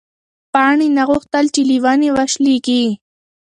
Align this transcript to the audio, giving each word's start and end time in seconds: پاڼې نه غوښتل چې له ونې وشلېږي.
پاڼې 0.53 0.87
نه 0.97 1.03
غوښتل 1.09 1.45
چې 1.53 1.61
له 1.69 1.75
ونې 1.83 2.09
وشلېږي. 2.17 2.83